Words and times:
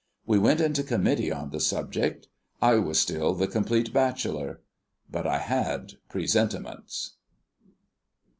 We 0.25 0.39
went 0.39 0.61
into 0.61 0.81
committee 0.81 1.31
on 1.31 1.51
the 1.51 1.59
subject. 1.59 2.27
I 2.59 2.77
was 2.79 2.99
still 2.99 3.35
the 3.35 3.45
Compleat 3.47 3.93
Bachelor. 3.93 4.61
But 5.11 5.27
I 5.27 5.37
had 5.37 5.93
presentiments. 6.09 7.17